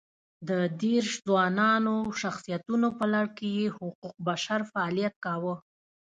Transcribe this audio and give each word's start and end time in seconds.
د 0.49 0.51
دېرش 0.83 1.11
ځوانو 1.27 1.95
شخصیتونو 2.21 2.87
په 2.99 3.05
لړ 3.13 3.25
کې 3.37 3.47
یې 3.57 3.65
حقوق 3.77 4.15
بشر 4.27 4.59
فعالیت 4.71 5.15
کاوه. 5.25 5.55